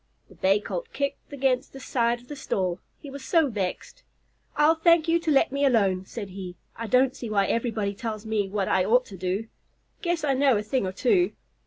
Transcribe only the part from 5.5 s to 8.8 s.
me alone," said he. "I don't see why everybody tells me what